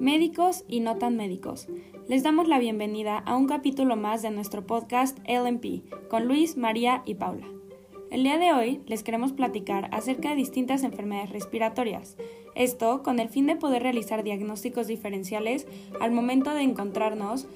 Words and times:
médicos 0.00 0.64
y 0.66 0.80
no 0.80 0.96
tan 0.96 1.16
médicos. 1.16 1.68
Les 2.08 2.22
damos 2.22 2.48
la 2.48 2.58
bienvenida 2.58 3.18
a 3.18 3.36
un 3.36 3.46
capítulo 3.46 3.96
más 3.96 4.22
de 4.22 4.30
nuestro 4.30 4.66
podcast 4.66 5.18
LMP 5.28 5.84
con 6.08 6.24
Luis, 6.24 6.56
María 6.56 7.02
y 7.04 7.16
Paula. 7.16 7.46
El 8.10 8.22
día 8.22 8.38
de 8.38 8.52
hoy 8.52 8.80
les 8.86 9.02
queremos 9.02 9.32
platicar 9.32 9.90
acerca 9.92 10.30
de 10.30 10.36
distintas 10.36 10.84
enfermedades 10.84 11.30
respiratorias, 11.30 12.16
esto 12.54 13.02
con 13.02 13.20
el 13.20 13.28
fin 13.28 13.46
de 13.46 13.56
poder 13.56 13.82
realizar 13.82 14.24
diagnósticos 14.24 14.86
diferenciales 14.86 15.66
al 16.00 16.12
momento 16.12 16.54
de 16.54 16.62
encontrarnos 16.62 17.46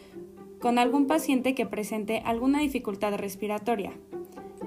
con 0.60 0.78
algún 0.78 1.06
paciente 1.06 1.54
que 1.54 1.64
presente 1.64 2.22
alguna 2.26 2.60
dificultad 2.60 3.14
respiratoria. 3.14 3.92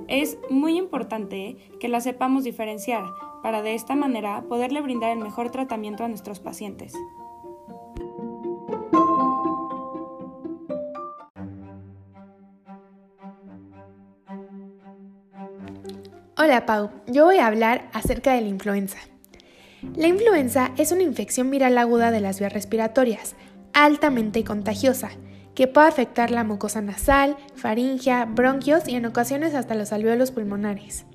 Es 0.07 0.39
muy 0.49 0.77
importante 0.77 1.57
que 1.79 1.89
la 1.89 2.01
sepamos 2.01 2.43
diferenciar 2.43 3.03
para 3.43 3.61
de 3.61 3.75
esta 3.75 3.95
manera 3.95 4.43
poderle 4.49 4.81
brindar 4.81 5.11
el 5.11 5.23
mejor 5.23 5.51
tratamiento 5.51 6.03
a 6.03 6.07
nuestros 6.07 6.39
pacientes. 6.39 6.93
Hola 16.47 16.65
Pau, 16.65 16.91
yo 17.07 17.25
voy 17.25 17.39
a 17.39 17.45
hablar 17.45 17.89
acerca 17.91 18.31
de 18.31 18.39
la 18.39 18.47
influenza. 18.47 18.99
La 19.97 20.07
influenza 20.07 20.71
es 20.77 20.93
una 20.93 21.03
infección 21.03 21.51
viral 21.51 21.77
aguda 21.77 22.09
de 22.09 22.21
las 22.21 22.39
vías 22.39 22.53
respiratorias, 22.53 23.35
altamente 23.73 24.45
contagiosa, 24.45 25.09
que 25.55 25.67
puede 25.67 25.87
afectar 25.87 26.31
la 26.31 26.45
mucosa 26.45 26.79
nasal, 26.81 27.35
faringea, 27.55 28.23
bronquios 28.23 28.87
y 28.87 28.95
en 28.95 29.05
ocasiones 29.05 29.55
hasta 29.55 29.75
los 29.75 29.91
alveolos 29.91 30.31
pulmonares. 30.31 31.05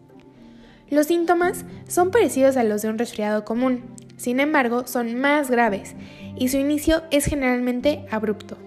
Los 0.90 1.06
síntomas 1.06 1.64
son 1.88 2.10
parecidos 2.10 2.58
a 2.58 2.62
los 2.62 2.82
de 2.82 2.90
un 2.90 2.98
resfriado 2.98 3.46
común, 3.46 3.84
sin 4.18 4.38
embargo 4.38 4.86
son 4.86 5.18
más 5.18 5.50
graves 5.50 5.94
y 6.36 6.48
su 6.48 6.58
inicio 6.58 7.04
es 7.10 7.24
generalmente 7.24 8.04
abrupto. 8.10 8.58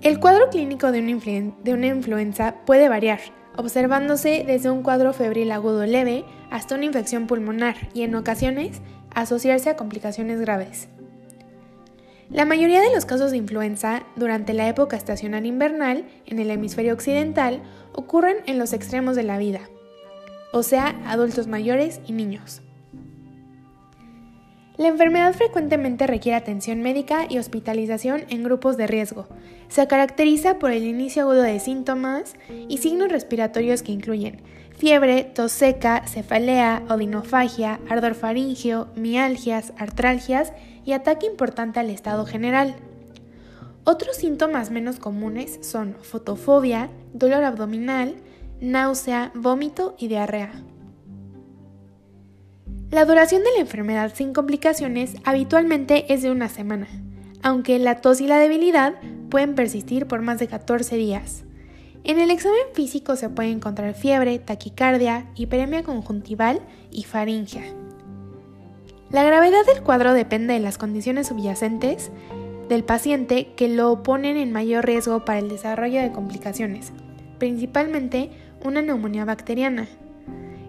El 0.00 0.20
cuadro 0.20 0.48
clínico 0.48 0.90
de 0.90 1.00
una, 1.00 1.86
influenza 1.86 2.54
puede 2.64 2.88
variar, 2.88 3.20
observándose 3.56 4.44
desde 4.46 4.70
un 4.70 4.82
cuadro 4.82 5.12
febril 5.12 5.52
agudo 5.52 5.84
leve 5.86 6.24
hasta 6.50 6.74
una 6.74 6.84
infección 6.84 7.26
pulmonar 7.26 7.76
y 7.94 8.02
en 8.02 8.14
ocasiones 8.14 8.80
asociarse 9.14 9.70
a 9.70 9.76
complicaciones 9.76 10.40
graves. 10.40 10.88
La 12.30 12.44
mayoría 12.44 12.80
de 12.80 12.92
los 12.92 13.06
casos 13.06 13.30
de 13.30 13.36
influenza 13.36 14.02
durante 14.16 14.52
la 14.52 14.68
época 14.68 14.96
estacional 14.96 15.46
invernal 15.46 16.04
en 16.26 16.40
el 16.40 16.50
hemisferio 16.50 16.92
occidental 16.92 17.62
ocurren 17.92 18.38
en 18.46 18.58
los 18.58 18.72
extremos 18.72 19.14
de 19.14 19.22
la 19.22 19.38
vida, 19.38 19.60
o 20.52 20.62
sea, 20.62 21.00
adultos 21.06 21.46
mayores 21.46 22.00
y 22.06 22.12
niños. 22.12 22.62
La 24.78 24.88
enfermedad 24.88 25.32
frecuentemente 25.32 26.06
requiere 26.06 26.36
atención 26.36 26.82
médica 26.82 27.26
y 27.28 27.38
hospitalización 27.38 28.24
en 28.28 28.42
grupos 28.42 28.76
de 28.76 28.86
riesgo. 28.86 29.26
Se 29.68 29.86
caracteriza 29.86 30.58
por 30.58 30.70
el 30.70 30.84
inicio 30.84 31.22
agudo 31.22 31.42
de 31.42 31.58
síntomas 31.60 32.34
y 32.68 32.78
signos 32.78 33.10
respiratorios 33.10 33.82
que 33.82 33.92
incluyen 33.92 34.42
fiebre, 34.76 35.24
tos 35.24 35.52
seca, 35.52 36.06
cefalea, 36.06 36.82
odinofagia, 36.90 37.80
ardor 37.88 38.14
faríngeo, 38.14 38.88
mialgias, 38.94 39.72
artralgias 39.78 40.52
y 40.84 40.92
ataque 40.92 41.24
importante 41.24 41.80
al 41.80 41.88
estado 41.88 42.26
general. 42.26 42.76
Otros 43.84 44.16
síntomas 44.16 44.70
menos 44.70 44.98
comunes 44.98 45.58
son 45.62 45.96
fotofobia, 46.02 46.90
dolor 47.14 47.44
abdominal, 47.44 48.16
náusea, 48.60 49.32
vómito 49.34 49.94
y 49.98 50.08
diarrea. 50.08 50.52
La 52.90 53.04
duración 53.04 53.42
de 53.42 53.50
la 53.52 53.60
enfermedad 53.60 54.12
sin 54.14 54.32
complicaciones 54.32 55.16
habitualmente 55.24 56.12
es 56.12 56.22
de 56.22 56.30
una 56.30 56.48
semana, 56.48 56.86
aunque 57.42 57.80
la 57.80 58.00
tos 58.00 58.20
y 58.20 58.28
la 58.28 58.38
debilidad 58.38 58.94
pueden 59.28 59.56
persistir 59.56 60.06
por 60.06 60.22
más 60.22 60.38
de 60.38 60.46
14 60.46 60.96
días. 60.96 61.42
En 62.04 62.20
el 62.20 62.30
examen 62.30 62.60
físico 62.74 63.16
se 63.16 63.28
puede 63.28 63.50
encontrar 63.50 63.94
fiebre, 63.94 64.38
taquicardia, 64.38 65.26
hiperemia 65.34 65.82
conjuntival 65.82 66.60
y 66.92 67.02
faringia. 67.02 67.64
La 69.10 69.24
gravedad 69.24 69.66
del 69.66 69.82
cuadro 69.82 70.12
depende 70.12 70.54
de 70.54 70.60
las 70.60 70.78
condiciones 70.78 71.26
subyacentes 71.26 72.12
del 72.68 72.84
paciente 72.84 73.48
que 73.56 73.68
lo 73.68 74.04
ponen 74.04 74.36
en 74.36 74.52
mayor 74.52 74.86
riesgo 74.86 75.24
para 75.24 75.40
el 75.40 75.48
desarrollo 75.48 76.00
de 76.00 76.12
complicaciones, 76.12 76.92
principalmente 77.38 78.30
una 78.64 78.80
neumonía 78.80 79.24
bacteriana. 79.24 79.88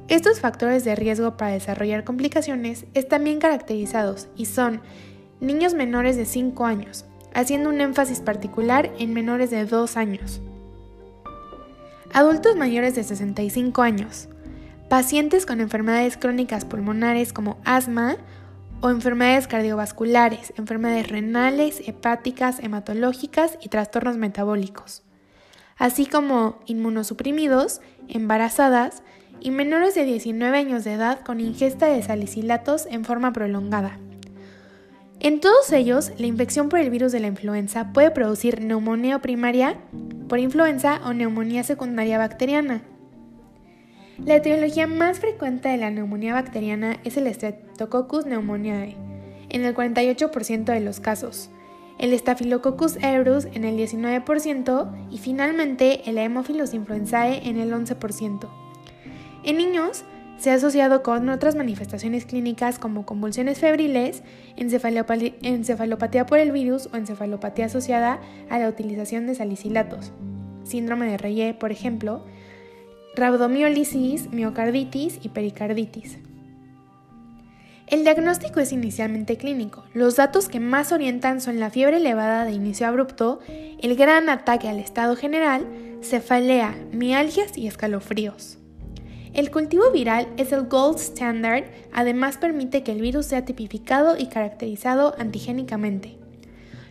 Estos 0.08 0.40
factores 0.40 0.86
de 0.86 0.96
riesgo 0.96 1.36
para 1.36 1.52
desarrollar 1.52 2.06
complicaciones 2.06 2.86
están 2.94 3.26
bien 3.26 3.40
caracterizados 3.40 4.30
y 4.38 4.46
son 4.46 4.80
niños 5.42 5.74
menores 5.74 6.16
de 6.16 6.24
5 6.24 6.66
años, 6.66 7.04
haciendo 7.34 7.70
un 7.70 7.82
énfasis 7.82 8.22
particular 8.22 8.90
en 9.00 9.14
menores 9.14 9.50
de 9.50 9.66
2 9.66 9.98
años. 9.98 10.42
Adultos 12.14 12.56
mayores 12.56 12.96
de 12.96 13.04
65 13.04 13.82
años, 13.82 14.30
pacientes 14.90 15.46
con 15.46 15.60
enfermedades 15.60 16.16
crónicas 16.16 16.64
pulmonares 16.64 17.34
como 17.34 17.58
asma 17.66 18.16
o 18.80 18.90
enfermedades 18.90 19.48
cardiovasculares, 19.48 20.54
enfermedades 20.56 21.10
renales, 21.10 21.82
hepáticas, 21.86 22.60
hematológicas 22.64 23.58
y 23.62 23.68
trastornos 23.68 24.16
metabólicos, 24.16 25.04
así 25.76 26.06
como 26.06 26.60
inmunosuprimidos, 26.66 27.82
embarazadas 28.08 29.04
y 29.40 29.52
menores 29.52 29.96
de 29.96 30.06
19 30.06 30.58
años 30.58 30.84
de 30.84 30.94
edad 30.94 31.22
con 31.22 31.40
ingesta 31.40 31.88
de 31.88 32.02
salicilatos 32.02 32.86
en 32.90 33.06
forma 33.06 33.34
prolongada. 33.34 34.00
En 35.20 35.40
todos 35.40 35.72
ellos, 35.72 36.12
la 36.18 36.28
infección 36.28 36.70
por 36.70 36.80
el 36.80 36.90
virus 36.90 37.12
de 37.12 37.20
la 37.20 37.28
influenza 37.28 37.92
puede 37.92 38.12
producir 38.12 38.62
neumonía 38.62 39.20
primaria 39.20 39.78
por 40.30 40.40
influenza 40.40 41.02
o 41.06 41.14
neumonía 41.14 41.64
secundaria 41.64 42.18
bacteriana. 42.18 42.84
La 44.24 44.36
etiología 44.36 44.88
más 44.88 45.20
frecuente 45.20 45.70
de 45.70 45.78
la 45.78 45.90
neumonía 45.90 46.34
bacteriana 46.34 46.98
es 47.04 47.18
el 47.18 47.34
Streptococcus 47.34 48.26
pneumoniae, 48.26 48.96
en 49.50 49.64
el 49.64 49.76
48% 49.76 50.66
de 50.66 50.80
los 50.82 51.00
casos, 51.00 51.50
el 52.00 52.18
Staphylococcus 52.18 52.98
aureus 53.04 53.46
en 53.54 53.64
el 53.64 53.78
19% 53.78 55.10
y 55.10 55.18
finalmente 55.18 56.08
el 56.10 56.18
Haemophilus 56.18 56.74
influenzae 56.74 57.48
en 57.48 57.58
el 57.58 57.72
11%. 57.74 58.67
En 59.44 59.58
niños, 59.58 60.04
se 60.38 60.52
ha 60.52 60.54
asociado 60.54 61.02
con 61.02 61.30
otras 61.30 61.56
manifestaciones 61.56 62.26
clínicas 62.26 62.78
como 62.78 63.06
convulsiones 63.06 63.60
febriles, 63.60 64.22
encefalopatía 64.56 66.26
por 66.26 66.38
el 66.40 66.52
virus 66.52 66.90
o 66.94 66.98
encefalopatía 66.98 67.66
asociada 67.66 68.20
a 68.50 68.60
la 68.60 68.70
utilización 68.70 69.26
de 69.26 69.36
salicilatos, 69.36 70.12
síndrome 70.64 71.10
de 71.10 71.18
Reye, 71.18 71.54
por 71.56 71.72
ejemplo, 71.72 72.24
rabdomiólisis, 73.16 74.32
miocarditis 74.32 75.20
y 75.24 75.30
pericarditis. 75.30 76.20
El 77.88 78.04
diagnóstico 78.04 78.60
es 78.60 78.74
inicialmente 78.74 79.38
clínico. 79.38 79.86
Los 79.94 80.18
datos 80.18 80.50
que 80.50 80.60
más 80.60 80.92
orientan 80.92 81.40
son 81.40 81.60
la 81.60 81.70
fiebre 81.70 81.98
elevada 81.98 82.44
de 82.44 82.52
inicio 82.52 82.86
abrupto, 82.86 83.40
el 83.48 83.96
gran 83.96 84.30
ataque 84.30 84.68
al 84.68 84.78
estado 84.78 85.16
general, 85.16 85.66
cefalea, 86.04 86.76
mialgias 86.92 87.58
y 87.58 87.66
escalofríos. 87.66 88.57
El 89.38 89.52
cultivo 89.52 89.92
viral 89.92 90.28
es 90.38 90.52
el 90.52 90.64
gold 90.64 90.98
standard, 90.98 91.66
además 91.94 92.38
permite 92.38 92.82
que 92.82 92.92
el 92.92 93.02
virus 93.02 93.28
sea 93.28 93.46
tipificado 93.46 94.18
y 94.18 94.30
caracterizado 94.30 95.14
antigénicamente. 95.20 96.18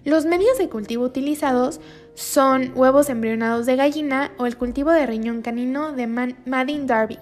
Los 0.05 0.27
medios 0.27 0.57
de 0.57 0.69
cultivo 0.69 1.05
utilizados 1.05 1.81
son 2.15 2.71
huevos 2.77 3.11
embrionados 3.11 3.67
de 3.67 3.75
gallina 3.75 4.31
o 4.39 4.47
el 4.47 4.57
cultivo 4.57 4.93
de 4.93 5.07
riñón 5.07 5.43
canino 5.43 5.91
de 5.91 6.07
Madin 6.07 6.87
Darby. 6.87 7.19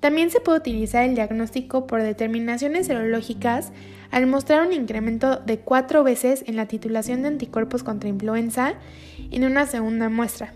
También 0.00 0.30
se 0.30 0.40
puede 0.40 0.58
utilizar 0.58 1.04
el 1.04 1.14
diagnóstico 1.14 1.86
por 1.86 2.02
determinaciones 2.02 2.86
serológicas 2.86 3.72
al 4.10 4.26
mostrar 4.26 4.66
un 4.66 4.74
incremento 4.74 5.36
de 5.36 5.60
cuatro 5.60 6.04
veces 6.04 6.44
en 6.46 6.56
la 6.56 6.66
titulación 6.66 7.22
de 7.22 7.28
anticuerpos 7.28 7.82
contra 7.82 8.10
influenza 8.10 8.74
en 9.30 9.44
una 9.44 9.64
segunda 9.64 10.10
muestra. 10.10 10.52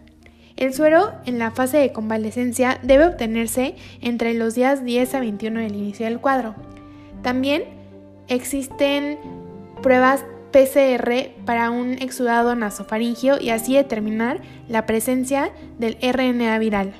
El 0.56 0.74
suero 0.74 1.12
en 1.26 1.38
la 1.38 1.50
fase 1.50 1.78
de 1.78 1.92
convalecencia 1.92 2.78
debe 2.82 3.06
obtenerse 3.06 3.74
entre 4.00 4.34
los 4.34 4.54
días 4.54 4.84
10 4.84 5.14
a 5.14 5.20
21 5.20 5.60
del 5.60 5.74
inicio 5.74 6.06
del 6.06 6.20
cuadro. 6.20 6.54
También 7.22 7.64
existen 8.28 9.18
pruebas 9.82 10.24
PCR 10.52 11.30
para 11.46 11.70
un 11.70 11.94
exudado 11.94 12.54
nasofaringio 12.54 13.40
y 13.40 13.50
así 13.50 13.74
determinar 13.74 14.40
la 14.68 14.86
presencia 14.86 15.50
del 15.78 15.96
RNA 16.00 16.58
viral. 16.58 16.92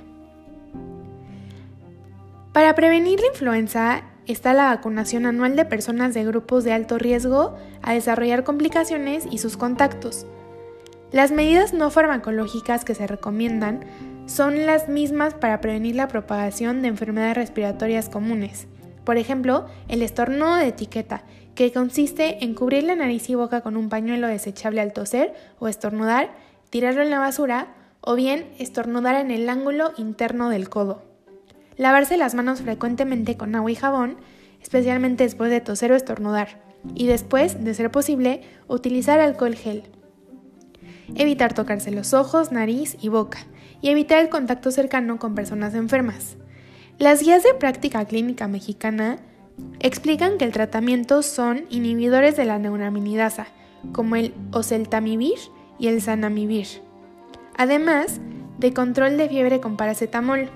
Para 2.52 2.74
prevenir 2.74 3.20
la 3.20 3.28
influenza 3.28 4.02
está 4.26 4.52
la 4.52 4.66
vacunación 4.66 5.26
anual 5.26 5.56
de 5.56 5.64
personas 5.64 6.14
de 6.14 6.24
grupos 6.24 6.64
de 6.64 6.72
alto 6.72 6.98
riesgo 6.98 7.56
a 7.82 7.92
desarrollar 7.92 8.44
complicaciones 8.44 9.26
y 9.30 9.38
sus 9.38 9.56
contactos. 9.56 10.26
Las 11.12 11.30
medidas 11.30 11.74
no 11.74 11.90
farmacológicas 11.90 12.86
que 12.86 12.94
se 12.94 13.06
recomiendan 13.06 13.84
son 14.24 14.64
las 14.64 14.88
mismas 14.88 15.34
para 15.34 15.60
prevenir 15.60 15.94
la 15.94 16.08
propagación 16.08 16.80
de 16.80 16.88
enfermedades 16.88 17.36
respiratorias 17.36 18.08
comunes, 18.08 18.66
Por 19.04 19.18
ejemplo, 19.18 19.66
el 19.88 20.00
estornudo 20.00 20.54
de 20.54 20.68
etiqueta, 20.68 21.24
que 21.54 21.70
consiste 21.70 22.42
en 22.44 22.54
cubrir 22.54 22.84
la 22.84 22.94
nariz 22.94 23.28
y 23.28 23.34
boca 23.34 23.60
con 23.60 23.76
un 23.76 23.90
pañuelo 23.90 24.26
desechable 24.26 24.80
al 24.80 24.94
toser 24.94 25.34
o 25.58 25.68
estornudar, 25.68 26.30
tirarlo 26.70 27.02
en 27.02 27.10
la 27.10 27.18
basura 27.18 27.74
o 28.00 28.14
bien 28.14 28.46
estornudar 28.58 29.16
en 29.16 29.30
el 29.30 29.50
ángulo 29.50 29.92
interno 29.98 30.48
del 30.48 30.70
codo. 30.70 31.02
Lavarse 31.76 32.16
las 32.16 32.34
manos 32.34 32.62
frecuentemente 32.62 33.36
con 33.36 33.54
agua 33.54 33.70
y 33.70 33.74
jabón, 33.74 34.16
especialmente 34.62 35.24
después 35.24 35.50
de 35.50 35.60
toser 35.60 35.92
o 35.92 35.96
estornudar, 35.96 36.62
y 36.94 37.06
después, 37.06 37.62
de 37.62 37.74
ser 37.74 37.90
posible, 37.90 38.42
utilizar 38.66 39.20
alcohol 39.20 39.56
gel. 39.56 39.90
Evitar 41.14 41.54
tocarse 41.54 41.90
los 41.90 42.14
ojos, 42.14 42.52
nariz 42.52 42.96
y 43.00 43.08
boca, 43.08 43.38
y 43.80 43.88
evitar 43.88 44.18
el 44.18 44.28
contacto 44.28 44.70
cercano 44.70 45.18
con 45.18 45.34
personas 45.34 45.74
enfermas. 45.74 46.36
Las 46.98 47.22
guías 47.22 47.42
de 47.42 47.54
práctica 47.54 48.04
clínica 48.04 48.48
mexicana 48.48 49.18
explican 49.80 50.38
que 50.38 50.44
el 50.44 50.52
tratamiento 50.52 51.22
son 51.22 51.64
inhibidores 51.68 52.36
de 52.36 52.44
la 52.44 52.58
neuraminidasa, 52.58 53.46
como 53.92 54.16
el 54.16 54.34
oseltamivir 54.52 55.38
y 55.78 55.88
el 55.88 56.00
zanamivir, 56.00 56.68
además 57.56 58.20
de 58.58 58.72
control 58.72 59.16
de 59.16 59.28
fiebre 59.28 59.60
con 59.60 59.76
paracetamol. 59.76 60.48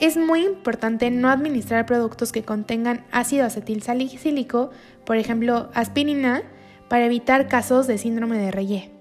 Es 0.00 0.16
muy 0.16 0.44
importante 0.44 1.10
no 1.10 1.28
administrar 1.28 1.86
productos 1.86 2.32
que 2.32 2.42
contengan 2.42 3.04
ácido 3.12 3.46
acetil 3.46 3.82
salicílico, 3.82 4.70
por 5.04 5.16
ejemplo 5.16 5.70
aspirina, 5.74 6.42
para 6.88 7.06
evitar 7.06 7.46
casos 7.46 7.86
de 7.86 7.98
síndrome 7.98 8.38
de 8.38 8.50
Reye. 8.50 8.99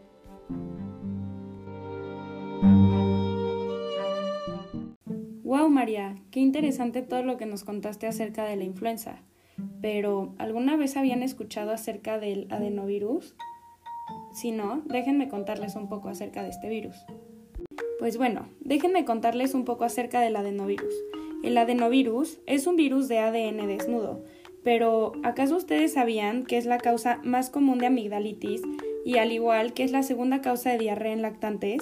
María, 5.80 6.18
qué 6.30 6.42
interesante 6.42 7.02
todo 7.04 7.24
lo 7.24 7.38
que 7.38 7.46
nos 7.46 7.64
contaste 7.64 8.06
acerca 8.06 8.44
de 8.44 8.58
la 8.58 8.66
influenza. 8.66 9.22
Pero, 9.82 10.36
¿alguna 10.38 10.76
vez 10.76 10.98
habían 10.98 11.24
escuchado 11.24 11.72
acerca 11.72 12.20
del 12.20 12.48
adenovirus? 12.50 13.34
Si 14.34 14.52
no, 14.52 14.82
déjenme 14.88 15.30
contarles 15.30 15.78
un 15.78 15.88
poco 15.88 16.10
acerca 16.10 16.44
de 16.44 16.50
este 16.50 16.68
virus. 16.68 16.98
Pues 17.98 18.18
bueno, 18.18 18.50
déjenme 18.60 19.06
contarles 19.06 19.54
un 19.54 19.64
poco 19.64 19.86
acerca 19.86 20.20
del 20.20 20.36
adenovirus. 20.36 20.94
El 21.46 21.58
adenovirus 21.58 22.42
es 22.46 22.68
un 22.68 22.76
virus 22.76 23.08
de 23.08 23.20
ADN 23.20 23.66
desnudo, 23.66 24.22
pero 24.66 25.14
¿acaso 25.24 25.56
ustedes 25.56 25.94
sabían 25.94 26.44
que 26.44 26.58
es 26.58 26.66
la 26.66 26.80
causa 26.80 27.22
más 27.24 27.50
común 27.50 27.80
de 27.80 27.86
amigdalitis 27.86 28.64
y 29.06 29.18
al 29.18 29.32
igual 29.32 29.72
que 29.72 29.86
es 29.86 29.94
la 29.94 30.04
segunda 30.04 30.42
causa 30.42 30.72
de 30.72 30.78
diarrea 30.78 31.14
en 31.14 31.22
lactantes? 31.22 31.82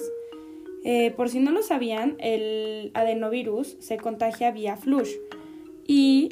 Eh, 0.84 1.10
por 1.12 1.28
si 1.28 1.40
no 1.40 1.50
lo 1.50 1.62
sabían, 1.62 2.16
el 2.18 2.90
adenovirus 2.94 3.76
se 3.80 3.96
contagia 3.96 4.50
vía 4.52 4.76
flush 4.76 5.10
y 5.86 6.30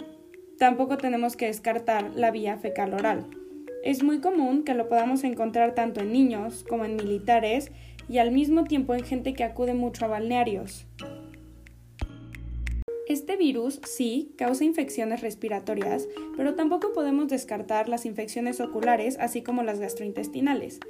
tampoco 0.59 0.97
tenemos 0.99 1.37
que 1.37 1.47
descartar 1.47 2.13
la 2.15 2.31
vía 2.31 2.57
fecal 2.59 2.95
oral. 2.95 3.27
Es 3.85 4.03
muy 4.03 4.21
común 4.21 4.65
que 4.65 4.75
lo 4.75 4.89
podamos 4.89 5.25
encontrar 5.25 5.75
tanto 5.75 6.01
en 6.01 6.13
niños 6.13 6.65
como 6.69 6.85
en 6.85 6.97
militares 6.97 7.71
y 8.09 8.19
al 8.19 8.31
mismo 8.31 8.65
tiempo 8.65 8.95
en 8.95 9.05
gente 9.05 9.35
que 9.35 9.45
acude 9.45 9.75
mucho 9.75 10.05
a 10.05 10.09
balnearios. 10.09 10.87
Este 13.09 13.37
virus 13.37 13.81
sí 13.85 14.35
causa 14.37 14.65
infecciones 14.65 15.21
respiratorias, 15.21 16.09
pero 16.37 16.55
tampoco 16.55 16.93
podemos 16.93 17.29
descartar 17.29 17.89
las 17.89 18.05
infecciones 18.05 18.61
oculares 18.61 19.17
así 19.21 19.43
como 19.43 19.63
las 19.63 19.79
gastrointestinales. 19.79 20.81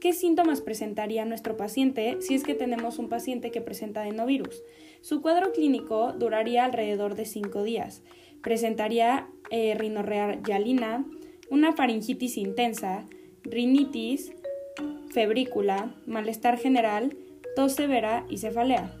¿Qué 0.00 0.12
síntomas 0.12 0.60
presentaría 0.60 1.24
nuestro 1.24 1.56
paciente 1.56 2.18
si 2.20 2.36
es 2.36 2.44
que 2.44 2.54
tenemos 2.54 3.00
un 3.00 3.08
paciente 3.08 3.50
que 3.50 3.60
presenta 3.60 4.02
adenovirus? 4.02 4.62
Su 5.00 5.20
cuadro 5.22 5.52
clínico 5.52 6.12
duraría 6.12 6.64
alrededor 6.64 7.16
de 7.16 7.24
5 7.24 7.64
días. 7.64 8.04
Presentaría 8.40 9.26
eh, 9.50 9.76
yalina, 10.46 11.04
una 11.50 11.72
faringitis 11.72 12.36
intensa, 12.36 13.06
rinitis, 13.42 14.30
febrícula, 15.10 15.92
malestar 16.06 16.58
general, 16.58 17.16
tos 17.56 17.72
severa 17.72 18.24
y 18.30 18.38
cefalea. 18.38 18.94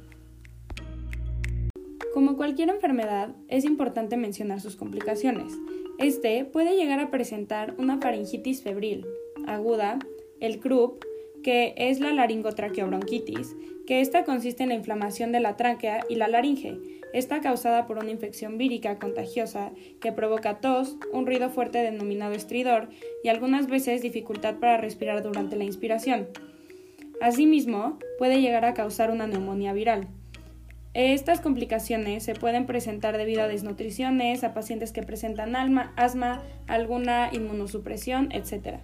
Como 2.12 2.36
cualquier 2.36 2.70
enfermedad, 2.70 3.36
es 3.46 3.64
importante 3.64 4.16
mencionar 4.16 4.60
sus 4.60 4.74
complicaciones. 4.74 5.52
Este 6.00 6.44
puede 6.44 6.76
llegar 6.76 6.98
a 6.98 7.12
presentar 7.12 7.76
una 7.78 8.00
faringitis 8.00 8.64
febril, 8.64 9.06
aguda, 9.46 10.00
el 10.40 10.60
CRUP, 10.60 11.04
que 11.42 11.74
es 11.76 12.00
la 12.00 12.12
laringotraqueobronquitis, 12.12 13.54
que 13.86 14.00
esta 14.00 14.24
consiste 14.24 14.62
en 14.62 14.68
la 14.68 14.74
inflamación 14.74 15.32
de 15.32 15.40
la 15.40 15.56
tráquea 15.56 16.04
y 16.08 16.16
la 16.16 16.28
laringe. 16.28 16.78
Está 17.14 17.40
causada 17.40 17.86
por 17.86 17.98
una 17.98 18.10
infección 18.10 18.58
vírica 18.58 18.98
contagiosa 18.98 19.72
que 20.00 20.12
provoca 20.12 20.60
tos, 20.60 20.96
un 21.12 21.26
ruido 21.26 21.48
fuerte 21.48 21.78
denominado 21.78 22.34
estridor 22.34 22.90
y 23.24 23.28
algunas 23.28 23.66
veces 23.66 24.02
dificultad 24.02 24.56
para 24.56 24.76
respirar 24.76 25.22
durante 25.22 25.56
la 25.56 25.64
inspiración. 25.64 26.28
Asimismo, 27.20 27.98
puede 28.18 28.40
llegar 28.40 28.64
a 28.64 28.74
causar 28.74 29.10
una 29.10 29.26
neumonía 29.26 29.72
viral. 29.72 30.08
Estas 30.94 31.40
complicaciones 31.40 32.24
se 32.24 32.34
pueden 32.34 32.66
presentar 32.66 33.16
debido 33.16 33.42
a 33.42 33.48
desnutriciones, 33.48 34.44
a 34.44 34.52
pacientes 34.52 34.92
que 34.92 35.02
presentan 35.02 35.54
asma, 35.96 36.42
alguna 36.66 37.30
inmunosupresión, 37.32 38.30
etc. 38.32 38.80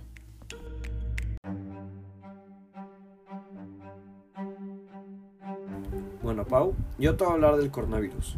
Pau, 6.54 6.72
yo 7.00 7.16
te 7.16 7.24
hablar 7.24 7.56
del 7.56 7.72
coronavirus. 7.72 8.36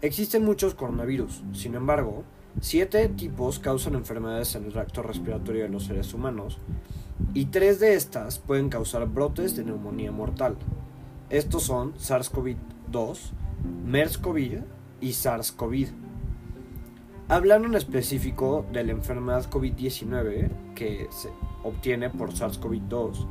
Existen 0.00 0.42
muchos 0.42 0.74
coronavirus, 0.74 1.42
sin 1.52 1.74
embargo, 1.74 2.24
siete 2.62 3.06
tipos 3.10 3.58
causan 3.58 3.94
enfermedades 3.94 4.54
en 4.54 4.64
el 4.64 4.72
tracto 4.72 5.02
respiratorio 5.02 5.64
de 5.64 5.68
los 5.68 5.84
seres 5.84 6.14
humanos 6.14 6.56
y 7.34 7.44
tres 7.44 7.78
de 7.78 7.92
estas 7.92 8.38
pueden 8.38 8.70
causar 8.70 9.06
brotes 9.06 9.54
de 9.54 9.64
neumonía 9.64 10.10
mortal. 10.10 10.56
Estos 11.28 11.64
son 11.64 11.92
SARS-CoV-2, 11.96 13.18
MERS-CoV 13.84 14.64
y 15.02 15.10
SARS-CoV. 15.10 15.88
Hablando 17.28 17.68
en 17.68 17.74
específico 17.74 18.64
de 18.72 18.82
la 18.82 18.92
enfermedad 18.92 19.44
COVID-19 19.50 20.74
que 20.74 21.06
se 21.10 21.28
obtiene 21.64 22.08
por 22.08 22.32
SARS-CoV-2, 22.32 23.26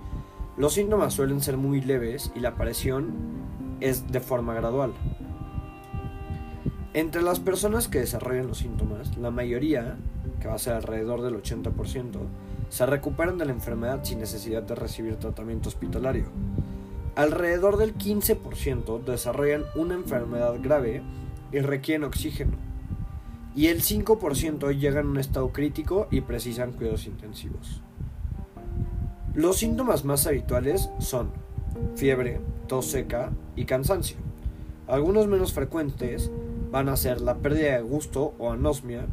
los 0.57 0.73
síntomas 0.73 1.15
suelen 1.15 1.41
ser 1.41 1.57
muy 1.57 1.81
leves 1.81 2.31
y 2.35 2.39
la 2.41 2.49
aparición 2.49 3.41
es 3.81 4.11
de 4.11 4.19
forma 4.19 4.53
gradual. 4.53 4.93
Entre 6.93 7.21
las 7.21 7.39
personas 7.39 7.87
que 7.87 7.99
desarrollan 7.99 8.47
los 8.47 8.59
síntomas, 8.59 9.17
la 9.17 9.31
mayoría, 9.31 9.97
que 10.39 10.47
va 10.47 10.55
a 10.55 10.59
ser 10.59 10.73
alrededor 10.73 11.21
del 11.21 11.41
80%, 11.41 12.19
se 12.69 12.85
recuperan 12.85 13.37
de 13.37 13.45
la 13.45 13.51
enfermedad 13.51 14.03
sin 14.03 14.19
necesidad 14.19 14.63
de 14.63 14.75
recibir 14.75 15.15
tratamiento 15.17 15.69
hospitalario. 15.69 16.25
Alrededor 17.15 17.77
del 17.77 17.97
15% 17.97 19.03
desarrollan 19.03 19.63
una 19.75 19.95
enfermedad 19.95 20.55
grave 20.61 21.01
y 21.51 21.59
requieren 21.59 22.05
oxígeno. 22.05 22.53
Y 23.55 23.67
el 23.67 23.81
5% 23.81 24.77
llegan 24.77 25.07
a 25.07 25.09
un 25.09 25.17
estado 25.17 25.51
crítico 25.51 26.07
y 26.09 26.21
precisan 26.21 26.71
cuidados 26.71 27.07
intensivos. 27.07 27.81
Los 29.33 29.57
síntomas 29.57 30.05
más 30.05 30.27
habituales 30.27 30.89
son 30.99 31.31
fiebre, 31.95 32.39
tos 32.67 32.87
seca 32.87 33.31
y 33.55 33.65
cansancio. 33.65 34.17
Algunos 34.87 35.27
menos 35.27 35.53
frecuentes 35.53 36.31
van 36.71 36.89
a 36.89 36.95
ser 36.95 37.21
la 37.21 37.37
pérdida 37.37 37.77
de 37.77 37.81
gusto 37.81 38.33
o 38.39 38.51
anosmia, 38.51 39.05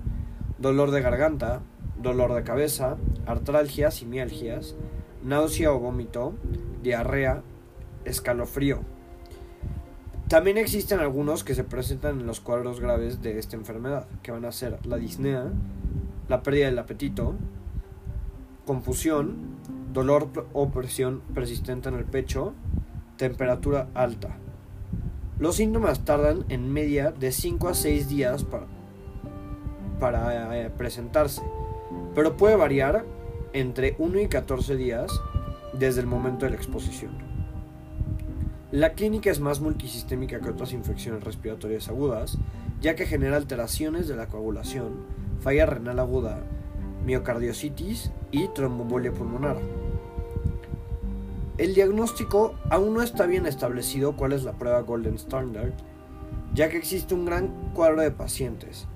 dolor 0.58 0.90
de 0.90 1.00
garganta, 1.00 1.60
dolor 2.00 2.34
de 2.34 2.42
cabeza, 2.42 2.96
artralgias 3.26 4.02
y 4.02 4.06
mialgias, 4.06 4.74
náusea 5.24 5.72
o 5.72 5.78
vómito, 5.78 6.34
diarrea, 6.82 7.42
escalofrío. 8.04 8.80
También 10.28 10.58
existen 10.58 11.00
algunos 11.00 11.42
que 11.42 11.54
se 11.54 11.64
presentan 11.64 12.20
en 12.20 12.26
los 12.26 12.40
cuadros 12.40 12.80
graves 12.80 13.22
de 13.22 13.38
esta 13.38 13.56
enfermedad, 13.56 14.06
que 14.22 14.30
van 14.30 14.44
a 14.44 14.52
ser 14.52 14.78
la 14.86 14.96
disnea, 14.96 15.50
la 16.28 16.42
pérdida 16.42 16.66
del 16.66 16.78
apetito, 16.78 17.34
confusión, 18.66 19.36
dolor 19.98 20.28
o 20.52 20.70
presión 20.70 21.22
persistente 21.34 21.88
en 21.88 21.96
el 21.96 22.04
pecho, 22.04 22.54
temperatura 23.16 23.88
alta. 23.94 24.36
Los 25.40 25.56
síntomas 25.56 26.04
tardan 26.04 26.44
en 26.48 26.72
media 26.72 27.10
de 27.10 27.32
5 27.32 27.68
a 27.68 27.74
6 27.74 28.08
días 28.08 28.46
para, 29.98 30.56
eh, 30.56 30.70
presentarse, 30.70 31.42
pero 32.14 32.36
puede 32.36 32.54
variar 32.54 33.04
entre 33.52 33.96
1 33.98 34.20
y 34.20 34.28
14 34.28 34.76
días 34.76 35.10
desde 35.72 36.00
el 36.00 36.06
momento 36.06 36.44
de 36.44 36.50
la 36.50 36.56
exposición. 36.56 37.12
La 38.70 38.92
clínica 38.92 39.30
es 39.30 39.40
más 39.40 39.60
multisistémica 39.60 40.40
que 40.40 40.50
otras 40.50 40.72
infecciones 40.72 41.24
respiratorias 41.24 41.88
agudas, 41.88 42.38
ya 42.80 42.94
que 42.94 43.06
genera 43.06 43.36
alteraciones 43.36 44.06
de 44.06 44.14
la 44.14 44.28
coagulación, 44.28 44.92
falla 45.40 45.66
renal 45.66 45.98
aguda, 45.98 46.44
miocardiositis 47.04 48.12
y 48.30 48.48
tromboembolia 48.48 49.12
pulmonar. 49.12 49.56
El 51.58 51.74
diagnóstico 51.74 52.54
aún 52.70 52.94
no 52.94 53.02
está 53.02 53.26
bien 53.26 53.44
establecido 53.44 54.14
cuál 54.16 54.32
es 54.32 54.44
la 54.44 54.52
prueba 54.52 54.80
Golden 54.80 55.16
Standard, 55.16 55.72
ya 56.54 56.68
que 56.68 56.78
existe 56.78 57.14
un 57.14 57.24
gran 57.24 57.48
cuadro 57.74 58.00
de 58.00 58.12
pacientes. 58.12 58.86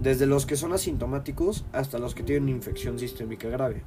desde 0.00 0.26
los 0.26 0.46
que 0.46 0.56
son 0.56 0.72
asintomáticos 0.72 1.66
hasta 1.72 1.98
los 1.98 2.14
que 2.14 2.22
tienen 2.22 2.48
infección 2.48 2.98
sistémica 2.98 3.48
grave. 3.48 3.82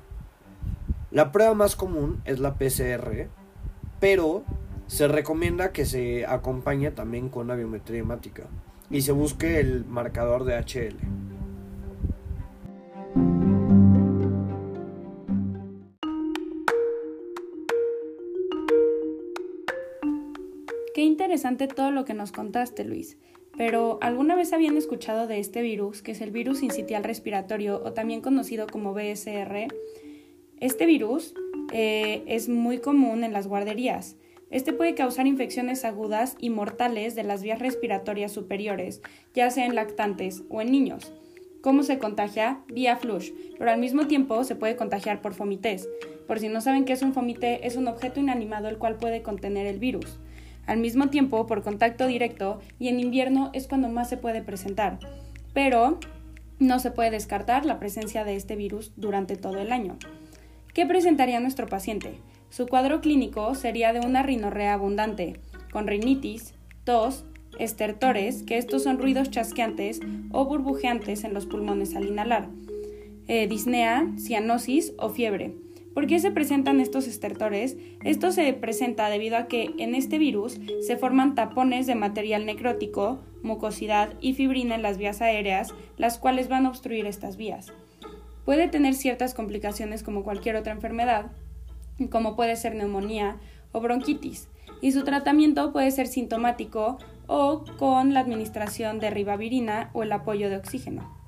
La 1.10 1.32
prueba 1.32 1.56
más 1.56 1.76
común 1.76 2.22
es 2.26 2.40
la 2.40 2.54
PCR, 2.54 3.30
pero 4.00 4.44
se 4.86 5.08
recomienda 5.08 5.72
que 5.72 5.86
se 5.86 6.28
acompañe 6.28 6.92
también 6.92 7.30
con 7.30 7.46
una 7.46 7.56
biometría 7.56 8.02
hemática 8.02 8.44
y 8.92 9.02
se 9.02 9.12
busque 9.12 9.60
el 9.60 9.86
marcador 9.86 10.44
de 10.44 10.56
HL. 10.56 10.98
Qué 20.94 21.02
interesante 21.02 21.68
todo 21.68 21.90
lo 21.90 22.06
que 22.06 22.14
nos 22.14 22.32
contaste, 22.32 22.84
Luis. 22.84 23.18
Pero, 23.58 23.98
¿alguna 24.02 24.36
vez 24.36 24.54
habían 24.54 24.78
escuchado 24.78 25.26
de 25.26 25.40
este 25.40 25.64
virus, 25.64 26.04
que 26.04 26.12
es 26.12 26.22
el 26.22 26.30
virus 26.30 26.62
incitial 26.62 27.04
respiratorio 27.04 27.82
o 27.84 27.94
también 27.94 28.22
conocido 28.22 28.68
como 28.68 28.94
BSR? 28.94 29.70
Este 30.60 30.86
virus 30.86 31.34
eh, 31.72 32.24
es 32.28 32.48
muy 32.48 32.78
común 32.78 33.24
en 33.24 33.34
las 33.34 33.48
guarderías. 33.48 34.18
Este 34.52 34.72
puede 34.72 34.94
causar 34.94 35.26
infecciones 35.26 35.84
agudas 35.84 36.36
y 36.40 36.52
mortales 36.52 37.16
de 37.16 37.24
las 37.24 37.42
vías 37.42 37.58
respiratorias 37.58 38.32
superiores, 38.32 39.02
ya 39.34 39.50
sea 39.50 39.66
en 39.66 39.74
lactantes 39.74 40.44
o 40.50 40.62
en 40.62 40.72
niños. 40.72 41.12
¿Cómo 41.62 41.82
se 41.82 41.98
contagia? 41.98 42.62
Vía 42.68 42.98
flush, 42.98 43.32
pero 43.58 43.72
al 43.72 43.80
mismo 43.80 44.06
tiempo 44.06 44.44
se 44.44 44.56
puede 44.56 44.76
contagiar 44.76 45.24
por 45.24 45.34
fomités. 45.34 45.90
Por 46.28 46.40
si 46.40 46.50
no 46.50 46.62
saben 46.62 46.86
qué 46.86 46.94
es 46.94 47.02
un 47.02 47.14
fomité, 47.14 47.66
es 47.66 47.78
un 47.78 47.88
objeto 47.88 48.20
inanimado 48.20 48.70
el 48.70 48.78
cual 48.78 48.98
puede 48.98 49.24
contener 49.24 49.66
el 49.66 49.80
virus. 49.80 50.20
Al 50.66 50.80
mismo 50.80 51.10
tiempo, 51.10 51.46
por 51.46 51.64
contacto 51.64 52.08
directo, 52.08 52.60
y 52.80 52.88
en 52.88 53.00
invierno 53.00 53.50
es 53.54 53.68
cuando 53.68 53.90
más 53.90 54.10
se 54.10 54.18
puede 54.18 54.42
presentar. 54.42 55.00
Pero 55.54 56.00
no 56.60 56.80
se 56.80 56.92
puede 56.92 57.12
descartar 57.12 57.66
la 57.66 57.80
presencia 57.80 58.24
de 58.24 58.36
este 58.36 58.56
virus 58.56 58.92
durante 58.96 59.36
todo 59.36 59.60
el 59.60 59.72
año. 59.72 59.98
¿Qué 60.74 60.86
presentaría 60.86 61.40
nuestro 61.40 61.68
paciente? 61.68 62.20
Su 62.50 62.68
cuadro 62.68 63.02
clínico 63.02 63.54
sería 63.56 63.94
de 63.94 64.00
una 64.00 64.24
rinorrea 64.24 64.74
abundante, 64.74 65.40
con 65.72 65.88
rinitis, 65.88 66.54
tos, 66.84 67.26
estertores, 67.60 68.44
que 68.44 68.58
estos 68.58 68.84
son 68.84 69.00
ruidos 69.00 69.30
chasqueantes 69.30 70.00
o 70.32 70.46
burbujeantes 70.46 71.24
en 71.24 71.34
los 71.34 71.46
pulmones 71.46 71.96
al 71.96 72.06
inhalar, 72.06 72.50
eh, 73.28 73.48
disnea, 73.48 74.08
cianosis 74.18 74.94
o 74.98 75.10
fiebre. 75.10 75.54
¿Por 75.94 76.08
qué 76.08 76.20
se 76.20 76.32
presentan 76.32 76.80
estos 76.80 77.08
estertores? 77.08 77.78
Esto 78.04 78.32
se 78.32 78.52
presenta 78.54 79.10
debido 79.10 79.38
a 79.38 79.48
que 79.48 79.70
en 79.78 79.94
este 79.94 80.18
virus 80.18 80.60
se 80.82 80.98
forman 80.98 81.36
tapones 81.36 81.86
de 81.86 81.94
material 81.94 82.48
necrótico, 82.48 83.20
mucosidad 83.44 84.14
y 84.20 84.34
fibrina 84.34 84.74
en 84.74 84.82
las 84.82 84.98
vías 84.98 85.22
aéreas, 85.22 85.74
las 85.98 86.18
cuales 86.18 86.50
van 86.50 86.66
a 86.66 86.70
obstruir 86.70 87.06
estas 87.06 87.38
vías. 87.38 87.72
Puede 88.44 88.68
tener 88.68 88.96
ciertas 88.96 89.36
complicaciones 89.36 90.02
como 90.02 90.24
cualquier 90.24 90.56
otra 90.56 90.74
enfermedad, 90.74 91.32
como 92.10 92.36
puede 92.36 92.56
ser 92.56 92.74
neumonía 92.74 93.38
o 93.72 93.80
bronquitis, 93.80 94.50
y 94.82 94.94
su 94.94 95.04
tratamiento 95.04 95.72
puede 95.72 95.92
ser 95.92 96.08
sintomático 96.08 96.98
o 97.28 97.64
con 97.78 98.14
la 98.14 98.20
administración 98.20 99.00
de 99.00 99.12
ribavirina 99.12 99.92
o 99.94 100.04
el 100.04 100.12
apoyo 100.12 100.50
de 100.50 100.58
oxígeno. 100.58 101.23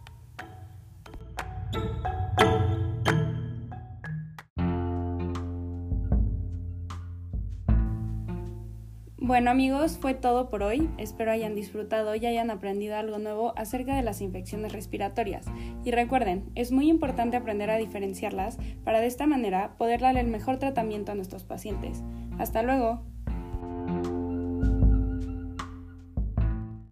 Bueno 9.25 9.49
amigos, 9.49 9.97
fue 9.99 10.13
todo 10.13 10.51
por 10.51 10.61
hoy. 10.61 10.87
Espero 10.99 11.31
hayan 11.31 11.55
disfrutado 11.55 12.13
y 12.13 12.23
hayan 12.27 12.51
aprendido 12.51 12.95
algo 12.95 13.17
nuevo 13.17 13.57
acerca 13.57 13.95
de 13.95 14.03
las 14.03 14.21
infecciones 14.21 14.71
respiratorias. 14.71 15.47
Y 15.83 15.89
recuerden, 15.89 16.51
es 16.53 16.71
muy 16.71 16.91
importante 16.91 17.35
aprender 17.35 17.71
a 17.71 17.77
diferenciarlas 17.77 18.59
para 18.83 18.99
de 18.99 19.07
esta 19.07 19.25
manera 19.25 19.77
poder 19.79 19.99
darle 19.99 20.19
el 20.19 20.27
mejor 20.27 20.57
tratamiento 20.59 21.11
a 21.11 21.15
nuestros 21.15 21.43
pacientes. 21.43 22.03
Hasta 22.37 22.61
luego. 22.61 23.14